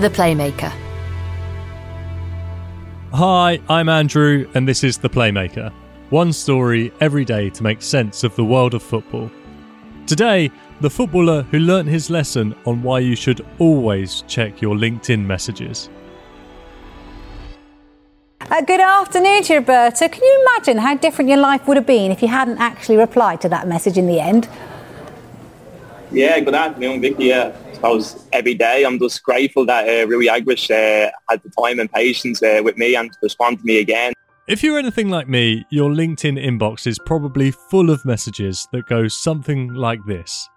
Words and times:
The 0.00 0.08
Playmaker. 0.08 0.72
Hi, 3.12 3.58
I'm 3.68 3.88
Andrew, 3.88 4.48
and 4.54 4.68
this 4.68 4.84
is 4.84 4.96
The 4.96 5.10
Playmaker. 5.10 5.72
One 6.10 6.32
story 6.32 6.92
every 7.00 7.24
day 7.24 7.50
to 7.50 7.62
make 7.64 7.82
sense 7.82 8.22
of 8.22 8.36
the 8.36 8.44
world 8.44 8.74
of 8.74 8.82
football. 8.84 9.28
Today, 10.06 10.52
the 10.80 10.88
footballer 10.88 11.42
who 11.42 11.58
learnt 11.58 11.88
his 11.88 12.10
lesson 12.10 12.54
on 12.64 12.80
why 12.80 13.00
you 13.00 13.16
should 13.16 13.44
always 13.58 14.22
check 14.28 14.62
your 14.62 14.76
LinkedIn 14.76 15.26
messages. 15.26 15.90
Uh, 18.40 18.60
good 18.60 18.80
afternoon 18.80 19.42
to 19.42 19.54
you, 19.54 19.58
Roberto. 19.58 20.06
Can 20.06 20.22
you 20.22 20.46
imagine 20.46 20.78
how 20.78 20.94
different 20.94 21.28
your 21.28 21.38
life 21.38 21.66
would 21.66 21.76
have 21.76 21.86
been 21.86 22.12
if 22.12 22.22
you 22.22 22.28
hadn't 22.28 22.58
actually 22.58 22.98
replied 22.98 23.40
to 23.40 23.48
that 23.48 23.66
message 23.66 23.98
in 23.98 24.06
the 24.06 24.20
end? 24.20 24.48
Yeah, 26.10 26.40
good 26.40 26.54
afternoon, 26.54 27.02
Vicky. 27.02 27.26
Yeah, 27.26 27.54
I 27.68 27.74
suppose 27.74 28.26
every 28.32 28.54
day 28.54 28.84
I'm 28.84 28.98
just 28.98 29.22
grateful 29.22 29.66
that 29.66 29.86
uh, 29.86 30.06
Rui 30.06 30.28
Aguas 30.28 30.70
uh, 30.70 31.10
had 31.28 31.42
the 31.42 31.50
time 31.50 31.80
and 31.80 31.92
patience 31.92 32.42
uh, 32.42 32.60
with 32.64 32.78
me 32.78 32.96
and 32.96 33.12
to 33.12 33.18
respond 33.22 33.58
to 33.58 33.64
me 33.64 33.80
again. 33.80 34.14
If 34.46 34.62
you're 34.62 34.78
anything 34.78 35.10
like 35.10 35.28
me, 35.28 35.66
your 35.68 35.90
LinkedIn 35.90 36.42
inbox 36.42 36.86
is 36.86 36.98
probably 36.98 37.50
full 37.50 37.90
of 37.90 38.06
messages 38.06 38.66
that 38.72 38.86
go 38.86 39.06
something 39.06 39.74
like 39.74 40.00
this 40.06 40.48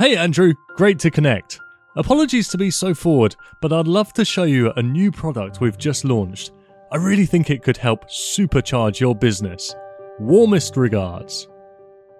Hey 0.00 0.16
Andrew, 0.16 0.54
great 0.76 0.98
to 1.00 1.10
connect. 1.10 1.60
Apologies 1.96 2.48
to 2.48 2.58
be 2.58 2.70
so 2.70 2.94
forward, 2.94 3.36
but 3.60 3.72
I'd 3.72 3.86
love 3.86 4.12
to 4.14 4.24
show 4.24 4.44
you 4.44 4.72
a 4.72 4.82
new 4.82 5.12
product 5.12 5.60
we've 5.60 5.78
just 5.78 6.04
launched. 6.04 6.50
I 6.90 6.96
really 6.96 7.26
think 7.26 7.50
it 7.50 7.62
could 7.62 7.76
help 7.76 8.08
supercharge 8.08 8.98
your 8.98 9.14
business. 9.14 9.74
Warmest 10.18 10.76
regards. 10.76 11.48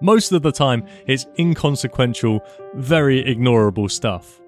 Most 0.01 0.33
of 0.33 0.43
the 0.43 0.53
time, 0.53 0.85
it's 1.07 1.27
inconsequential, 1.39 2.41
very 2.75 3.25
ignorable 3.25 3.91
stuff. 3.91 4.41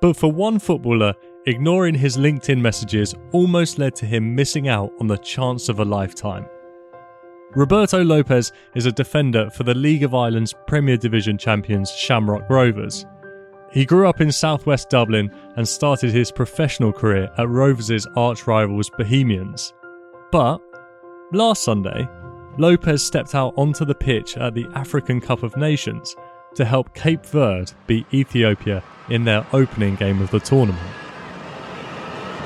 But 0.00 0.16
for 0.16 0.30
one 0.30 0.58
footballer, 0.58 1.14
ignoring 1.46 1.94
his 1.94 2.16
LinkedIn 2.16 2.60
messages 2.60 3.14
almost 3.32 3.78
led 3.78 3.96
to 3.96 4.06
him 4.06 4.34
missing 4.34 4.68
out 4.68 4.92
on 5.00 5.06
the 5.08 5.18
chance 5.18 5.68
of 5.68 5.80
a 5.80 5.84
lifetime. 5.84 6.46
Roberto 7.54 8.02
Lopez 8.02 8.52
is 8.74 8.86
a 8.86 8.92
defender 8.92 9.50
for 9.50 9.64
the 9.64 9.74
League 9.74 10.04
of 10.04 10.14
Ireland's 10.14 10.54
Premier 10.66 10.96
Division 10.96 11.36
champions 11.36 11.90
Shamrock 11.90 12.48
Rovers. 12.48 13.04
He 13.72 13.84
grew 13.84 14.08
up 14.08 14.20
in 14.20 14.30
southwest 14.30 14.88
Dublin 14.88 15.30
and 15.56 15.66
started 15.66 16.10
his 16.10 16.30
professional 16.30 16.92
career 16.92 17.30
at 17.38 17.48
Rovers' 17.48 18.06
arch 18.16 18.46
rivals 18.46 18.90
Bohemians. 18.96 19.74
But 20.30 20.60
last 21.32 21.64
Sunday, 21.64 22.08
Lopez 22.58 23.02
stepped 23.02 23.34
out 23.34 23.54
onto 23.56 23.84
the 23.84 23.94
pitch 23.94 24.36
at 24.36 24.54
the 24.54 24.66
African 24.74 25.20
Cup 25.20 25.42
of 25.42 25.56
Nations 25.56 26.14
to 26.54 26.64
help 26.64 26.94
Cape 26.94 27.24
Verde 27.24 27.72
beat 27.86 28.06
Ethiopia 28.12 28.82
in 29.08 29.24
their 29.24 29.46
opening 29.52 29.94
game 29.94 30.20
of 30.20 30.30
the 30.30 30.40
tournament. 30.40 30.90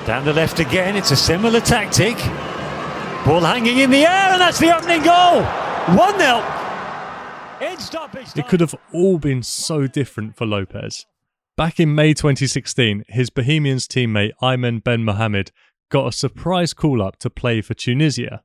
Down 0.07 0.25
the 0.25 0.33
left 0.33 0.61
again, 0.61 0.97
it's 0.97 1.11
a 1.11 1.17
similar 1.17 1.61
tactic. 1.61 2.17
Ball 3.27 3.41
hanging 3.41 3.79
in 3.79 3.91
the 3.91 4.05
air, 4.05 4.33
and 4.33 4.41
that's 4.41 4.61
the 4.61 4.77
opening 4.77 5.03
goal. 5.03 5.43
1 5.97 6.19
0. 6.21 6.45
It 8.37 8.47
could 8.47 8.61
have 8.61 8.75
all 8.93 9.19
been 9.19 9.43
so 9.43 9.89
different 9.89 10.37
for 10.37 10.47
Lopez. 10.47 11.07
Back 11.57 11.81
in 11.81 11.95
May 11.95 12.15
2016, 12.15 13.05
his 13.09 13.31
Bohemians 13.31 13.89
teammate 13.89 14.33
Ayman 14.41 14.85
Ben 14.85 15.03
Mohamed 15.03 15.51
got 15.89 16.07
a 16.07 16.13
surprise 16.13 16.75
call 16.75 17.03
up 17.03 17.19
to 17.19 17.31
play 17.31 17.61
for 17.61 17.75
Tunisia. 17.75 18.45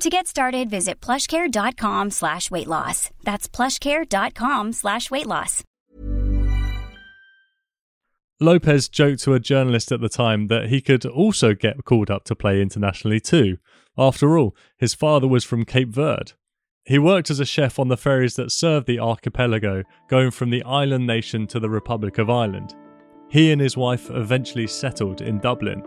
To 0.00 0.10
get 0.10 0.28
started, 0.28 0.70
visit 0.70 1.00
plushcare.com 1.00 2.10
slash 2.10 2.50
weight 2.50 2.68
loss. 2.68 3.10
That's 3.24 3.48
plushcare.com 3.48 4.72
slash 4.72 5.10
weight 5.10 5.26
loss. 5.26 5.64
Lopez 8.40 8.88
joked 8.88 9.24
to 9.24 9.34
a 9.34 9.40
journalist 9.40 9.90
at 9.90 10.00
the 10.00 10.08
time 10.08 10.46
that 10.46 10.68
he 10.68 10.80
could 10.80 11.04
also 11.04 11.54
get 11.54 11.84
called 11.84 12.08
up 12.08 12.22
to 12.24 12.36
play 12.36 12.62
internationally 12.62 13.18
too. 13.18 13.58
After 13.96 14.38
all, 14.38 14.54
his 14.76 14.94
father 14.94 15.26
was 15.26 15.42
from 15.42 15.64
Cape 15.64 15.88
Verde. 15.88 16.32
He 16.84 17.00
worked 17.00 17.30
as 17.30 17.40
a 17.40 17.44
chef 17.44 17.80
on 17.80 17.88
the 17.88 17.96
ferries 17.96 18.36
that 18.36 18.52
served 18.52 18.86
the 18.86 19.00
archipelago, 19.00 19.82
going 20.08 20.30
from 20.30 20.50
the 20.50 20.62
island 20.62 21.08
nation 21.08 21.48
to 21.48 21.58
the 21.58 21.68
Republic 21.68 22.18
of 22.18 22.30
Ireland. 22.30 22.76
He 23.28 23.50
and 23.50 23.60
his 23.60 23.76
wife 23.76 24.08
eventually 24.10 24.68
settled 24.68 25.20
in 25.20 25.40
Dublin. 25.40 25.82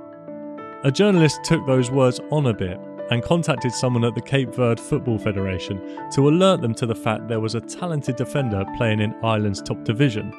A 0.83 0.91
journalist 0.91 1.39
took 1.45 1.65
those 1.65 1.89
words 1.89 2.19
on 2.31 2.47
a 2.47 2.53
bit 2.53 2.77
and 3.11 3.21
contacted 3.21 3.73
someone 3.73 4.05
at 4.05 4.15
the 4.15 4.21
Cape 4.21 4.55
Verde 4.55 4.81
Football 4.81 5.19
Federation 5.19 6.09
to 6.11 6.29
alert 6.29 6.61
them 6.61 6.73
to 6.75 6.85
the 6.85 6.95
fact 6.95 7.27
there 7.27 7.41
was 7.41 7.55
a 7.55 7.61
talented 7.61 8.15
defender 8.15 8.65
playing 8.77 9.01
in 9.01 9.13
Ireland's 9.21 9.61
top 9.61 9.83
division. 9.83 10.33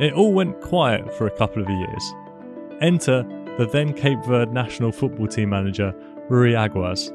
It 0.00 0.14
all 0.14 0.32
went 0.32 0.60
quiet 0.62 1.12
for 1.14 1.26
a 1.26 1.36
couple 1.36 1.62
of 1.62 1.68
years. 1.68 2.14
Enter 2.80 3.22
the 3.58 3.68
then 3.70 3.92
Cape 3.92 4.24
Verde 4.24 4.50
national 4.50 4.90
football 4.90 5.26
team 5.26 5.50
manager, 5.50 5.94
Rui 6.30 6.54
Aguas. 6.54 7.12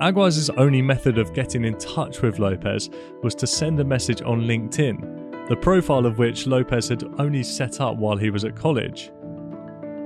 Aguas' 0.00 0.50
only 0.58 0.82
method 0.82 1.16
of 1.16 1.32
getting 1.32 1.64
in 1.64 1.78
touch 1.78 2.20
with 2.22 2.40
Lopez 2.40 2.90
was 3.22 3.36
to 3.36 3.46
send 3.46 3.78
a 3.78 3.84
message 3.84 4.20
on 4.22 4.42
LinkedIn, 4.42 5.48
the 5.48 5.56
profile 5.56 6.04
of 6.04 6.18
which 6.18 6.48
Lopez 6.48 6.88
had 6.88 7.04
only 7.20 7.44
set 7.44 7.80
up 7.80 7.96
while 7.96 8.16
he 8.16 8.30
was 8.30 8.44
at 8.44 8.56
college. 8.56 9.12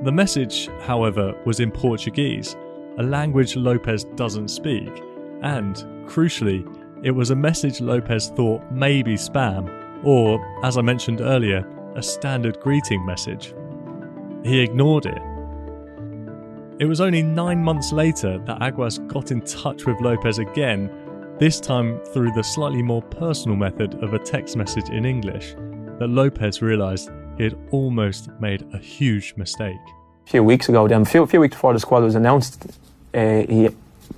The 0.05 0.13
message, 0.13 0.69
however, 0.83 1.35
was 1.47 1.61
in 1.61 1.71
Portuguese, 1.71 2.57
a 2.99 3.03
language 3.03 3.57
Lopez 3.57 4.05
doesn't 4.17 4.49
speak, 4.49 4.91
and, 5.43 5.77
crucially, 6.07 6.65
it 7.03 7.13
was 7.13 7.31
a 7.31 7.37
message 7.37 7.81
Lopez 7.81 8.29
thought 8.29 8.63
may 8.71 9.03
be 9.03 9.15
spam, 9.15 10.05
or, 10.05 10.39
as 10.65 10.77
I 10.77 10.83
mentioned 10.83 11.21
earlier, 11.21 11.67
a 11.97 12.03
standard 12.03 12.61
greeting 12.61 13.05
message. 13.07 13.55
He 14.45 14.61
ignored 14.61 15.07
it. 15.07 15.23
It 16.79 16.87
was 16.87 17.01
only 17.01 17.23
nine 17.23 17.63
months 17.63 17.93
later 17.93 18.39
that 18.47 18.63
Aguas 18.63 18.99
got 19.07 19.31
in 19.31 19.43
touch 19.43 19.87
with 19.87 20.01
Lopez 20.01 20.39
again, 20.39 20.91
this 21.39 21.61
time 21.61 22.01
through 22.13 22.33
the 22.33 22.43
slightly 22.43 22.83
more 22.83 23.03
personal 23.03 23.57
method 23.57 24.03
of 24.03 24.15
a 24.15 24.19
text 24.19 24.57
message 24.57 24.89
in 24.91 25.05
English, 25.05 25.55
that 25.99 26.09
Lopez 26.09 26.63
realised 26.63 27.11
he 27.37 27.45
had 27.45 27.59
almost 27.71 28.31
made 28.41 28.67
a 28.75 28.79
huge 28.79 29.35
mistake. 29.37 29.77
Few 30.31 30.45
weeks 30.45 30.69
ago, 30.69 30.87
then, 30.87 31.03
a 31.03 31.05
few, 31.05 31.27
few 31.27 31.41
weeks 31.41 31.57
before 31.57 31.73
the 31.73 31.81
squad 31.81 32.05
was 32.05 32.15
announced, 32.15 32.65
uh, 33.15 33.43
he 33.49 33.69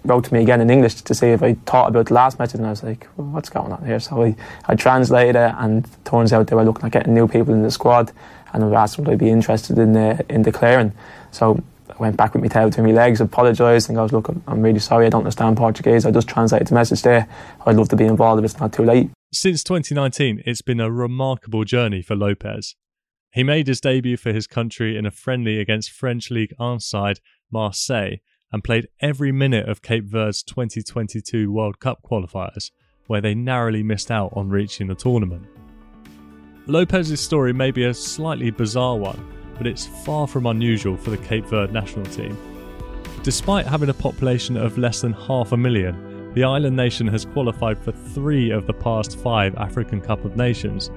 wrote 0.04 0.24
to 0.24 0.34
me 0.34 0.42
again 0.42 0.60
in 0.60 0.68
English 0.68 0.96
to 0.96 1.14
say 1.14 1.32
if 1.32 1.42
I 1.42 1.54
thought 1.54 1.88
about 1.88 2.08
the 2.08 2.12
last 2.12 2.38
message, 2.38 2.58
and 2.58 2.66
I 2.66 2.70
was 2.70 2.82
like, 2.82 3.08
well, 3.16 3.28
what's 3.28 3.48
going 3.48 3.72
on 3.72 3.82
here? 3.86 3.98
So 3.98 4.22
I, 4.22 4.36
I 4.66 4.74
translated 4.74 5.36
it, 5.36 5.54
and 5.56 5.88
turns 6.04 6.34
out 6.34 6.48
they 6.48 6.54
were 6.54 6.64
looking 6.64 6.84
at 6.84 6.92
getting 6.92 7.14
new 7.14 7.26
people 7.26 7.54
in 7.54 7.62
the 7.62 7.70
squad, 7.70 8.12
and 8.52 8.62
I 8.62 8.82
asked 8.82 8.98
would 8.98 9.08
I 9.08 9.16
be 9.16 9.30
interested 9.30 9.78
in 9.78 9.96
uh, 9.96 10.18
in 10.28 10.42
declaring. 10.42 10.92
So 11.30 11.62
I 11.88 11.94
went 11.96 12.18
back 12.18 12.34
with 12.34 12.42
my 12.42 12.48
tail 12.48 12.68
between 12.68 12.88
my 12.88 12.92
legs, 12.92 13.22
apologised, 13.22 13.88
and 13.88 13.96
goes, 13.96 14.12
look, 14.12 14.28
I'm, 14.28 14.42
I'm 14.46 14.60
really 14.60 14.80
sorry, 14.80 15.06
I 15.06 15.08
don't 15.08 15.22
understand 15.22 15.56
Portuguese. 15.56 16.04
I 16.04 16.10
just 16.10 16.28
translated 16.28 16.68
the 16.68 16.74
message 16.74 17.00
there. 17.00 17.26
I'd 17.64 17.76
love 17.76 17.88
to 17.88 17.96
be 17.96 18.04
involved 18.04 18.38
if 18.38 18.50
it's 18.50 18.60
not 18.60 18.74
too 18.74 18.84
late. 18.84 19.08
Since 19.32 19.64
2019, 19.64 20.42
it's 20.44 20.60
been 20.60 20.78
a 20.78 20.90
remarkable 20.90 21.64
journey 21.64 22.02
for 22.02 22.14
Lopez. 22.14 22.74
He 23.32 23.42
made 23.42 23.66
his 23.66 23.80
debut 23.80 24.18
for 24.18 24.30
his 24.30 24.46
country 24.46 24.98
in 24.98 25.06
a 25.06 25.10
friendly 25.10 25.58
against 25.58 25.90
French 25.90 26.30
League 26.30 26.52
1 26.58 26.80
side 26.80 27.18
Marseille 27.50 28.16
and 28.52 28.62
played 28.62 28.88
every 29.00 29.32
minute 29.32 29.66
of 29.66 29.80
Cape 29.80 30.04
Verde's 30.04 30.42
2022 30.42 31.50
World 31.50 31.80
Cup 31.80 32.00
qualifiers, 32.04 32.70
where 33.06 33.22
they 33.22 33.34
narrowly 33.34 33.82
missed 33.82 34.10
out 34.10 34.34
on 34.36 34.50
reaching 34.50 34.86
the 34.86 34.94
tournament. 34.94 35.46
Lopez's 36.66 37.22
story 37.22 37.54
may 37.54 37.70
be 37.70 37.84
a 37.84 37.94
slightly 37.94 38.50
bizarre 38.50 38.98
one, 38.98 39.26
but 39.56 39.66
it's 39.66 39.86
far 40.04 40.26
from 40.26 40.44
unusual 40.44 40.98
for 40.98 41.08
the 41.08 41.16
Cape 41.16 41.46
Verde 41.46 41.72
national 41.72 42.04
team. 42.06 42.36
Despite 43.22 43.66
having 43.66 43.88
a 43.88 43.94
population 43.94 44.58
of 44.58 44.76
less 44.76 45.00
than 45.00 45.14
half 45.14 45.52
a 45.52 45.56
million, 45.56 46.34
the 46.34 46.44
island 46.44 46.76
nation 46.76 47.06
has 47.08 47.24
qualified 47.24 47.78
for 47.78 47.92
three 47.92 48.50
of 48.50 48.66
the 48.66 48.74
past 48.74 49.18
five 49.18 49.54
African 49.54 50.02
Cup 50.02 50.26
of 50.26 50.36
Nations 50.36 50.90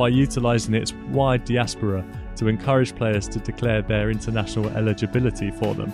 by 0.00 0.08
utilising 0.08 0.72
its 0.72 0.94
wide 1.10 1.44
diaspora 1.44 2.02
to 2.34 2.48
encourage 2.48 2.96
players 2.96 3.28
to 3.28 3.38
declare 3.38 3.82
their 3.82 4.10
international 4.10 4.66
eligibility 4.70 5.50
for 5.50 5.74
them. 5.74 5.92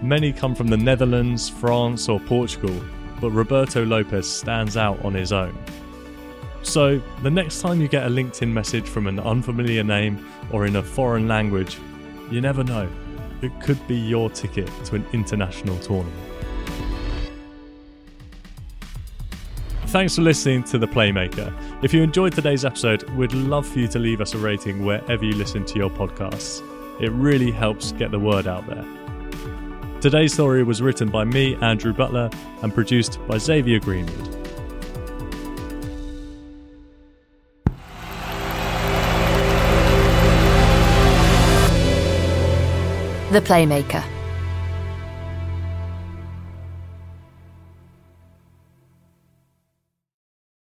Many 0.00 0.32
come 0.32 0.54
from 0.54 0.68
the 0.68 0.78
Netherlands, 0.78 1.50
France, 1.50 2.08
or 2.08 2.18
Portugal, 2.18 2.74
but 3.20 3.30
Roberto 3.32 3.84
Lopez 3.84 4.26
stands 4.26 4.78
out 4.78 5.04
on 5.04 5.12
his 5.12 5.32
own. 5.32 5.54
So, 6.62 6.98
the 7.22 7.30
next 7.30 7.60
time 7.60 7.78
you 7.78 7.88
get 7.88 8.06
a 8.06 8.08
LinkedIn 8.08 8.48
message 8.48 8.88
from 8.88 9.06
an 9.06 9.20
unfamiliar 9.20 9.84
name 9.84 10.26
or 10.50 10.64
in 10.64 10.76
a 10.76 10.82
foreign 10.82 11.28
language, 11.28 11.76
you 12.30 12.40
never 12.40 12.64
know. 12.64 12.88
It 13.42 13.52
could 13.60 13.86
be 13.86 13.96
your 13.96 14.30
ticket 14.30 14.70
to 14.86 14.96
an 14.96 15.04
international 15.12 15.78
tournament. 15.80 16.33
Thanks 19.94 20.16
for 20.16 20.22
listening 20.22 20.64
to 20.64 20.78
The 20.78 20.88
Playmaker. 20.88 21.54
If 21.84 21.94
you 21.94 22.02
enjoyed 22.02 22.32
today's 22.32 22.64
episode, 22.64 23.08
we'd 23.10 23.32
love 23.32 23.64
for 23.64 23.78
you 23.78 23.86
to 23.86 24.00
leave 24.00 24.20
us 24.20 24.34
a 24.34 24.38
rating 24.38 24.84
wherever 24.84 25.24
you 25.24 25.36
listen 25.36 25.64
to 25.66 25.78
your 25.78 25.88
podcasts. 25.88 26.60
It 27.00 27.12
really 27.12 27.52
helps 27.52 27.92
get 27.92 28.10
the 28.10 28.18
word 28.18 28.48
out 28.48 28.66
there. 28.66 28.84
Today's 30.00 30.32
story 30.32 30.64
was 30.64 30.82
written 30.82 31.10
by 31.10 31.22
me, 31.22 31.54
Andrew 31.62 31.92
Butler, 31.92 32.28
and 32.62 32.74
produced 32.74 33.20
by 33.28 33.38
Xavier 33.38 33.78
Greenwood. 33.78 34.32
The 43.30 43.40
Playmaker. 43.40 44.13